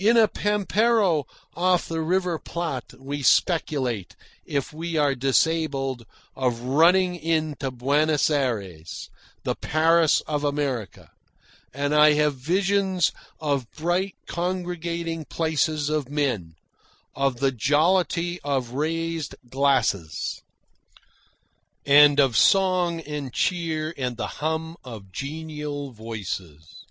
[0.00, 1.24] In a pampero
[1.54, 6.04] off the River Plate we speculate, if we are disabled,
[6.34, 9.08] of running in to Buenos Ayres,
[9.44, 11.12] the "Paris of America,"
[11.72, 16.56] and I have visions of bright congregating places of men,
[17.14, 20.42] of the jollity of raised glasses,
[21.86, 26.84] and of song and cheer and the hum of genial voices.